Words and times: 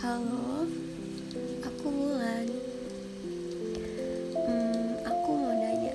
Halo, 0.00 0.64
aku 1.60 1.92
Wulan. 1.92 2.48
Hmm, 4.32 4.96
aku 5.04 5.28
mau 5.28 5.52
nanya, 5.52 5.92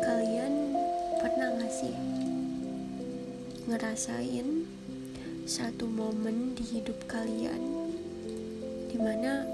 kalian 0.00 0.72
pernah 1.20 1.60
gak 1.60 1.68
sih 1.68 1.92
ngerasain 3.68 4.64
satu 5.44 5.84
momen 5.84 6.56
di 6.56 6.64
hidup 6.64 6.96
kalian 7.04 7.60
di 8.88 8.96
mana 8.96 9.44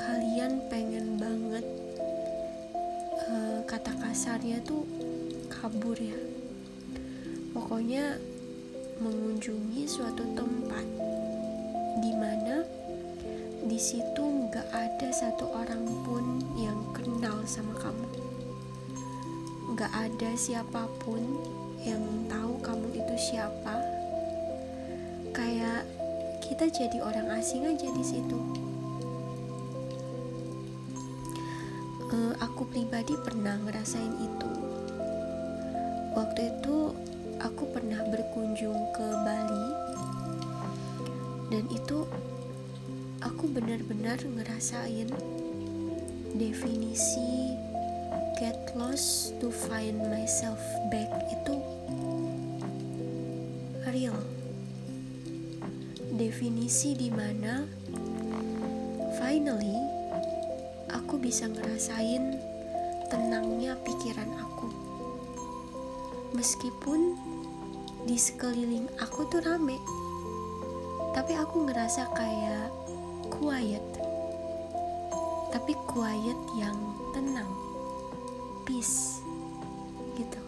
kalian 0.00 0.64
pengen 0.72 1.20
banget 1.20 1.68
uh, 3.28 3.60
kata 3.68 3.92
kasarnya 3.92 4.64
tuh 4.64 4.88
kabur 5.52 6.00
ya 6.00 6.16
pokoknya 7.52 8.16
mengunjungi 9.04 9.84
suatu 9.84 10.24
tempat 10.32 11.13
di 13.74 13.82
situ 13.82 14.22
nggak 14.22 14.70
ada 14.70 15.10
satu 15.10 15.50
orang 15.50 15.82
pun 16.06 16.38
yang 16.54 16.78
kenal 16.94 17.42
sama 17.42 17.74
kamu. 17.82 18.06
Nggak 19.74 19.90
ada 19.90 20.30
siapa 20.38 20.86
pun 21.02 21.18
yang 21.82 21.98
tahu 22.30 22.54
kamu 22.62 23.02
itu 23.02 23.34
siapa. 23.34 23.82
Kayak 25.34 25.90
kita 26.38 26.70
jadi 26.70 27.02
orang 27.02 27.34
asing 27.34 27.66
aja 27.66 27.90
di 27.90 28.04
situ. 28.06 28.38
Uh, 32.14 32.30
aku 32.38 32.70
pribadi 32.70 33.18
pernah 33.26 33.58
ngerasain 33.58 34.14
itu. 34.22 34.50
Waktu 36.14 36.54
itu 36.54 36.94
aku 37.42 37.74
pernah 37.74 38.06
berkunjung 38.06 38.78
ke 38.94 39.06
Bali. 39.26 39.66
Dan 41.50 41.66
itu 41.74 42.06
aku 43.24 43.48
benar-benar 43.48 44.20
ngerasain 44.20 45.08
definisi 46.36 47.56
get 48.36 48.68
lost 48.76 49.32
to 49.40 49.48
find 49.48 49.96
myself 50.12 50.60
back 50.92 51.08
itu 51.32 51.56
real. 53.88 54.18
Definisi 56.14 56.92
di 56.98 57.08
mana 57.08 57.64
finally 59.16 59.78
aku 60.92 61.16
bisa 61.16 61.48
ngerasain 61.48 62.36
tenangnya 63.08 63.78
pikiran 63.80 64.30
aku. 64.36 64.68
Meskipun 66.36 67.16
di 68.04 68.20
sekeliling 68.20 68.90
aku 69.00 69.24
tuh 69.32 69.40
rame 69.40 69.80
tapi 71.14 71.38
aku 71.38 71.70
ngerasa 71.70 72.10
kayak 72.12 72.83
quiet 73.34 73.82
tapi 75.54 75.72
quiet 75.86 76.38
yang 76.58 76.74
tenang 77.14 77.50
peace 78.66 79.22
gitu. 80.18 80.42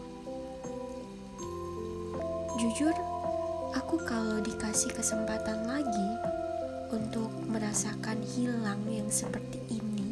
Jujur 2.58 2.94
aku 3.70 4.00
kalau 4.02 4.42
dikasih 4.42 4.90
kesempatan 4.94 5.66
lagi 5.68 6.10
untuk 6.90 7.30
merasakan 7.46 8.18
hilang 8.34 8.82
yang 8.90 9.06
seperti 9.06 9.62
ini 9.70 10.10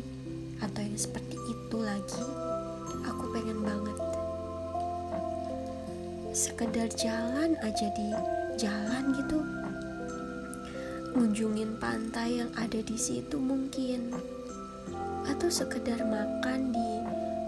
atau 0.62 0.78
yang 0.82 0.98
seperti 0.98 1.34
itu 1.34 1.76
lagi 1.78 2.26
aku 3.02 3.34
pengen 3.34 3.66
banget. 3.66 3.98
Sekedar 6.34 6.86
jalan 6.94 7.58
aja 7.62 7.88
di 7.94 8.08
jalan 8.58 9.10
gitu 9.18 9.63
ngunjungin 11.14 11.78
pantai 11.78 12.42
yang 12.42 12.50
ada 12.58 12.82
di 12.82 12.98
situ 12.98 13.38
mungkin. 13.38 14.10
Atau 15.30 15.48
sekedar 15.48 16.02
makan 16.02 16.74
di 16.74 16.90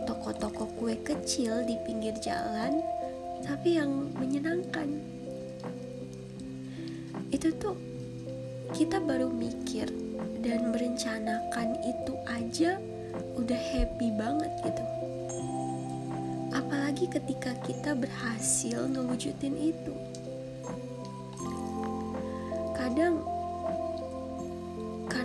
toko-toko 0.07 0.71
kue 0.79 0.95
kecil 1.03 1.67
di 1.67 1.75
pinggir 1.83 2.15
jalan 2.23 2.81
tapi 3.43 3.77
yang 3.77 4.11
menyenangkan. 4.17 5.03
Itu 7.35 7.51
tuh 7.59 7.77
kita 8.73 9.03
baru 9.03 9.29
mikir 9.29 9.91
dan 10.41 10.71
merencanakan 10.71 11.69
itu 11.83 12.15
aja 12.31 12.79
udah 13.35 13.61
happy 13.75 14.09
banget 14.15 14.53
gitu. 14.63 14.85
Apalagi 16.55 17.11
ketika 17.11 17.53
kita 17.67 17.99
berhasil 17.99 18.87
ngewujudin 18.89 19.75
itu. 19.75 19.95
Kadang 22.73 23.36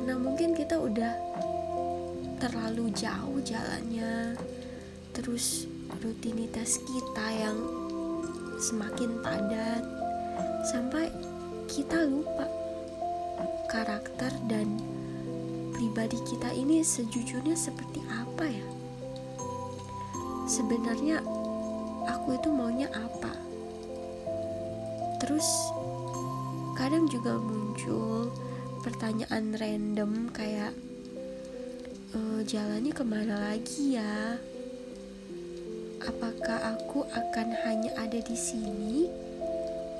karena 0.01 0.17
mungkin 0.17 0.57
kita 0.57 0.81
udah 0.81 1.13
terlalu 2.41 2.89
jauh 2.89 3.37
jalannya 3.45 4.33
terus 5.13 5.69
rutinitas 6.01 6.81
kita 6.89 7.25
yang 7.29 7.53
semakin 8.57 9.21
padat 9.21 9.85
sampai 10.73 11.05
kita 11.69 12.01
lupa 12.09 12.49
karakter 13.69 14.33
dan 14.49 14.81
pribadi 15.77 16.17
kita 16.25 16.49
ini 16.49 16.81
sejujurnya 16.81 17.53
seperti 17.53 18.01
apa 18.09 18.49
ya? 18.49 18.67
Sebenarnya 20.49 21.21
aku 22.09 22.41
itu 22.41 22.49
maunya 22.49 22.89
apa? 22.89 23.37
Terus 25.21 25.45
kadang 26.73 27.05
juga 27.05 27.37
muncul 27.37 28.40
pertanyaan 28.81 29.53
random 29.61 30.33
kayak 30.33 30.73
e, 32.17 32.41
jalannya 32.49 32.89
ke 32.89 33.05
mana 33.05 33.53
lagi 33.53 33.93
ya? 33.93 34.41
Apakah 36.01 36.73
aku 36.73 37.05
akan 37.13 37.53
hanya 37.61 37.93
ada 37.93 38.17
di 38.17 38.33
sini 38.33 39.05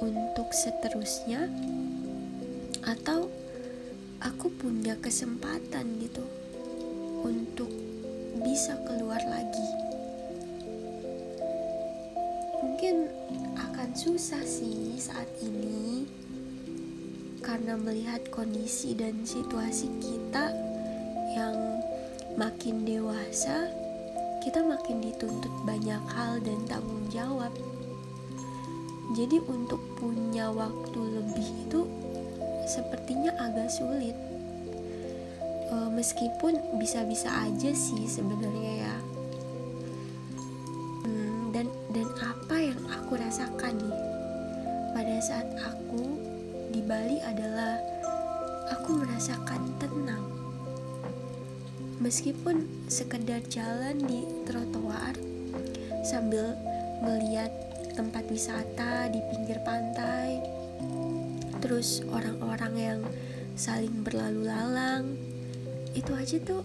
untuk 0.02 0.50
seterusnya? 0.50 1.46
Atau 2.82 3.30
aku 4.18 4.50
punya 4.50 4.98
kesempatan 4.98 6.02
gitu 6.02 6.26
untuk 7.22 7.70
bisa 8.42 8.82
keluar 8.90 9.22
lagi? 9.30 9.70
Mungkin 12.66 12.96
akan 13.62 13.94
susah 13.94 14.42
sih 14.42 14.98
saat 14.98 15.30
ini 15.38 16.21
karena 17.42 17.74
melihat 17.74 18.22
kondisi 18.30 18.94
dan 18.94 19.26
situasi 19.26 19.90
kita 19.98 20.54
yang 21.34 21.58
makin 22.38 22.86
dewasa, 22.86 23.66
kita 24.46 24.62
makin 24.62 25.02
dituntut 25.02 25.52
banyak 25.66 26.02
hal 26.14 26.38
dan 26.46 26.60
tanggung 26.70 27.06
jawab. 27.10 27.52
Jadi 29.18 29.44
untuk 29.44 29.82
punya 30.00 30.48
waktu 30.54 31.02
lebih 31.02 31.48
itu 31.68 31.84
sepertinya 32.70 33.36
agak 33.42 33.68
sulit. 33.68 34.16
E, 35.68 35.76
meskipun 35.92 36.56
bisa-bisa 36.80 37.28
aja 37.28 37.72
sih 37.76 38.08
sebenarnya 38.08 38.88
ya. 38.88 38.96
Hmm, 41.04 41.52
dan 41.52 41.68
dan 41.92 42.08
apa 42.24 42.56
yang 42.56 42.82
aku 42.88 43.20
rasakan 43.20 43.76
nih 43.82 43.98
pada 44.96 45.18
saat 45.20 45.48
aku 45.60 46.31
di 46.72 46.80
Bali 46.80 47.20
adalah 47.20 47.76
aku 48.72 49.04
merasakan 49.04 49.76
tenang. 49.76 50.24
Meskipun 52.00 52.88
sekedar 52.88 53.44
jalan 53.52 54.00
di 54.00 54.24
trotoar 54.48 55.20
sambil 56.08 56.56
melihat 57.04 57.52
tempat 57.92 58.24
wisata 58.32 59.12
di 59.12 59.20
pinggir 59.30 59.60
pantai, 59.68 60.40
terus 61.60 62.00
orang-orang 62.08 62.74
yang 62.80 63.00
saling 63.60 64.02
berlalu 64.02 64.48
lalang, 64.48 65.20
itu 65.92 66.16
aja 66.16 66.40
tuh, 66.40 66.64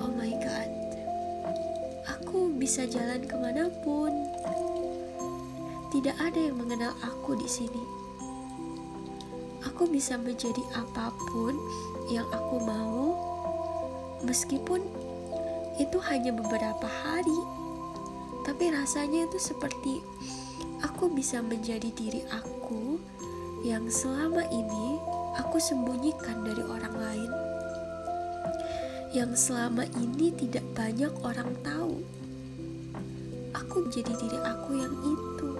oh 0.00 0.12
my 0.16 0.32
god, 0.40 0.72
aku 2.08 2.48
bisa 2.56 2.88
jalan 2.88 3.20
ke 3.28 3.36
mana 3.36 3.68
pun. 3.84 4.10
Tidak 5.92 6.16
ada 6.16 6.40
yang 6.40 6.56
mengenal 6.56 6.96
aku 7.04 7.36
di 7.36 7.44
sini 7.44 8.01
aku 9.82 9.98
bisa 9.98 10.14
menjadi 10.14 10.62
apa 10.78 11.10
pun 11.34 11.58
yang 12.06 12.22
aku 12.30 12.62
mau, 12.62 13.18
meskipun 14.22 14.78
itu 15.74 15.98
hanya 16.06 16.30
beberapa 16.30 16.86
hari, 16.86 17.40
tapi 18.46 18.70
rasanya 18.70 19.26
itu 19.26 19.42
seperti 19.42 19.98
aku 20.86 21.10
bisa 21.10 21.42
menjadi 21.42 21.90
diri 21.98 22.22
aku 22.30 23.02
yang 23.66 23.90
selama 23.90 24.46
ini 24.54 25.02
aku 25.42 25.58
sembunyikan 25.58 26.46
dari 26.46 26.62
orang 26.62 26.94
lain, 27.02 27.30
yang 29.10 29.34
selama 29.34 29.82
ini 29.98 30.30
tidak 30.30 30.62
banyak 30.78 31.10
orang 31.26 31.58
tahu. 31.66 32.06
Aku 33.50 33.90
menjadi 33.90 34.14
diri 34.14 34.38
aku 34.46 34.78
yang 34.78 34.94
itu, 35.10 35.50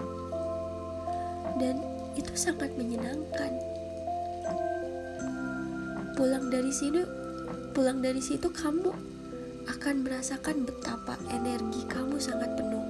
dan 1.58 1.82
itu 2.14 2.30
sangat 2.38 2.70
menyenangkan 2.78 3.72
pulang 6.22 6.54
dari 6.54 6.70
sini 6.70 7.02
pulang 7.74 7.98
dari 7.98 8.22
situ 8.22 8.46
kamu 8.46 8.94
akan 9.66 10.06
merasakan 10.06 10.62
betapa 10.62 11.18
energi 11.34 11.82
kamu 11.90 12.14
sangat 12.22 12.46
penuh. 12.54 12.86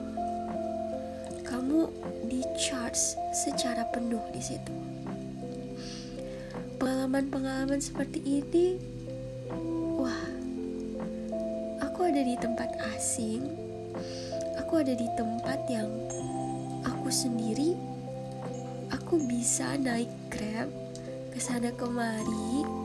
Kamu 1.40 1.88
di 2.28 2.44
charge 2.60 3.16
secara 3.32 3.88
penuh 3.88 4.20
di 4.36 4.42
situ. 4.44 4.76
Pengalaman-pengalaman 6.76 7.80
seperti 7.80 8.20
ini 8.20 8.76
wah 9.96 10.28
aku 11.80 12.12
ada 12.12 12.20
di 12.20 12.36
tempat 12.36 12.68
asing 13.00 13.48
aku 14.60 14.84
ada 14.84 14.92
di 14.92 15.08
tempat 15.16 15.64
yang 15.72 15.88
aku 16.84 17.08
sendiri 17.08 17.80
aku 18.92 19.24
bisa 19.24 19.80
naik 19.80 20.12
grab 20.28 20.68
ke 21.32 21.40
sana 21.40 21.72
kemari 21.72 22.81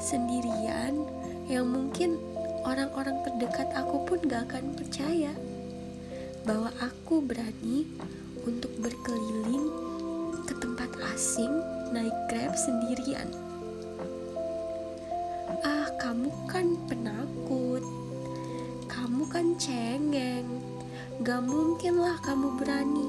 sendirian 0.00 1.06
yang 1.46 1.66
mungkin 1.70 2.18
orang-orang 2.66 3.22
terdekat 3.22 3.70
aku 3.72 4.02
pun 4.02 4.18
gak 4.26 4.50
akan 4.50 4.74
percaya 4.74 5.32
bahwa 6.46 6.70
aku 6.78 7.22
berani 7.22 7.86
untuk 8.46 8.70
berkeliling 8.78 9.66
ke 10.46 10.54
tempat 10.62 10.90
asing 11.14 11.50
naik 11.90 12.14
grab 12.30 12.54
sendirian. 12.54 13.26
Ah, 15.66 15.90
kamu 15.98 16.30
kan 16.46 16.78
penakut. 16.86 17.82
Kamu 18.86 19.26
kan 19.26 19.58
cengeng. 19.58 20.46
Gak 21.26 21.42
mungkin 21.42 21.98
lah 21.98 22.18
kamu 22.22 22.54
berani. 22.62 23.08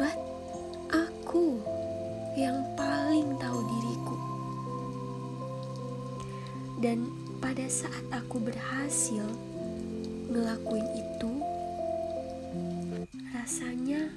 But 0.00 0.25
Dan 6.86 7.10
pada 7.42 7.66
saat 7.66 8.06
aku 8.14 8.38
berhasil 8.38 9.26
ngelakuin 10.30 10.86
itu, 10.94 11.32
rasanya 13.34 14.14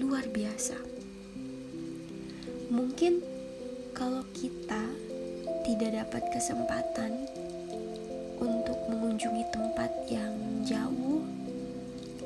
luar 0.00 0.24
biasa. 0.32 0.80
Mungkin 2.72 3.20
kalau 3.92 4.24
kita 4.32 4.88
tidak 5.68 6.00
dapat 6.00 6.24
kesempatan 6.32 7.28
untuk 8.40 8.80
mengunjungi 8.88 9.44
tempat 9.52 9.92
yang 10.08 10.32
jauh, 10.64 11.20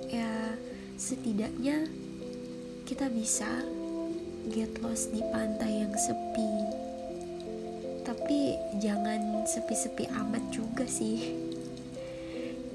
ya 0.07 0.55
setidaknya 0.95 1.91
kita 2.87 3.11
bisa 3.11 3.51
get 4.55 4.71
lost 4.79 5.11
di 5.11 5.27
pantai 5.35 5.83
yang 5.83 5.95
sepi 5.99 6.71
tapi 8.03 8.59
jangan 8.83 9.47
sepi-sepi 9.47 10.11
amat 10.11 10.43
juga 10.51 10.87
sih. 10.87 11.35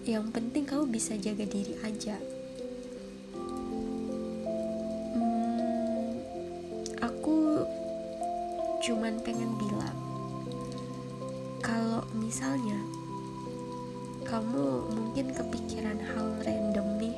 Yang 0.07 0.25
penting 0.31 0.63
kamu 0.63 0.87
bisa 0.87 1.19
jaga 1.19 1.43
diri 1.43 1.75
aja. 1.83 2.15
Hmm, 5.13 6.17
aku 7.03 7.67
cuman 8.83 9.19
pengen 9.23 9.51
bilang 9.59 9.97
kalau 11.59 12.01
misalnya 12.15 12.79
kamu 14.23 14.87
mungkin 14.95 15.35
kepikiran 15.35 15.99
hal 16.15 16.27
random 16.43 16.87
nih 16.99 17.15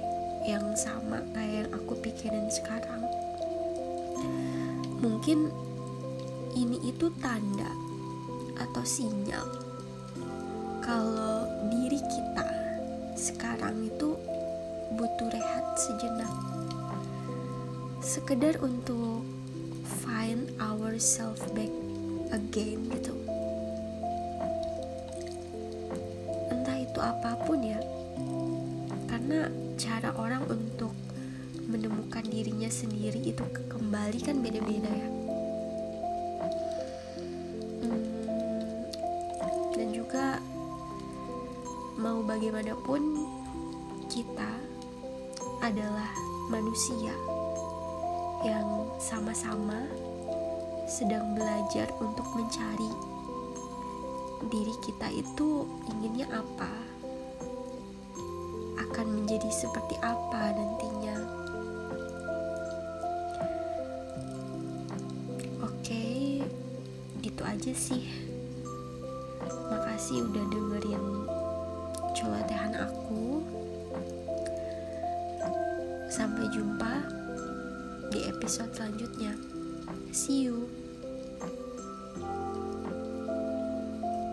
yang 0.50 0.66
sama 0.74 1.22
kayak 1.38 1.66
yang 1.66 1.70
aku 1.78 1.94
pikirin 2.02 2.50
sekarang 2.50 3.06
Mungkin 5.00 5.48
ini 6.60 6.76
itu 6.84 7.08
tanda 7.24 7.72
atau 8.60 8.84
sinyal 8.84 9.48
kalau 10.90 11.46
diri 11.70 12.02
kita 12.02 12.48
sekarang 13.14 13.86
itu 13.86 14.18
butuh 14.98 15.30
rehat 15.30 15.78
sejenak. 15.78 16.34
Sekedar 18.02 18.58
untuk 18.64 19.22
find 20.02 20.50
ourselves 20.58 21.46
back 21.54 21.70
again 22.34 22.90
gitu. 22.90 23.14
Entah 26.50 26.78
itu 26.82 27.00
apa 27.04 27.38
pun 27.46 27.62
ya. 27.62 27.78
Karena 29.06 29.46
cara 29.78 30.10
orang 30.18 30.42
untuk 30.50 30.96
menemukan 31.70 32.26
dirinya 32.26 32.72
sendiri 32.72 33.30
itu 33.30 33.46
kembali 33.70 34.26
kan 34.26 34.42
beda-beda 34.42 34.90
ya 34.90 35.19
juga 40.10 40.42
mau 42.02 42.26
bagaimanapun 42.26 43.30
kita 44.10 44.58
adalah 45.62 46.10
manusia 46.50 47.14
yang 48.42 48.90
sama-sama 48.98 49.86
sedang 50.90 51.38
belajar 51.38 51.94
untuk 52.02 52.26
mencari 52.34 52.90
diri 54.50 54.74
kita 54.82 55.14
itu 55.14 55.70
inginnya 55.94 56.26
apa 56.34 56.74
akan 58.82 59.14
menjadi 59.14 59.54
seperti 59.54 59.94
apa 60.02 60.58
nantinya. 60.58 61.38
Itu 67.20 67.48
aja 67.48 67.72
sih 67.72 68.29
makasih 70.00 70.32
udah 70.32 70.46
dengerin 70.48 71.06
celotehan 72.16 72.72
aku. 72.88 73.44
Sampai 76.08 76.48
jumpa 76.56 77.04
di 78.08 78.24
episode 78.32 78.72
selanjutnya. 78.72 79.36
See 80.16 80.48
you 80.48 80.79